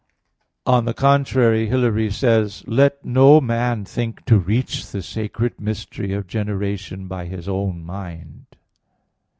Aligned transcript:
On 0.65 0.85
the 0.85 0.95
contrary, 0.95 1.67
Hilary 1.67 2.09
says 2.09 2.61
(De 2.61 2.61
Trin. 2.65 2.73
i), 2.73 2.75
"Let 2.75 3.05
no 3.05 3.39
man 3.39 3.85
think 3.85 4.25
to 4.25 4.39
reach 4.39 4.89
the 4.91 5.03
sacred 5.03 5.61
mystery 5.61 6.11
of 6.11 6.25
generation 6.25 7.07
by 7.07 7.25
his 7.27 7.47
own 7.47 7.83
mind." 7.85 8.47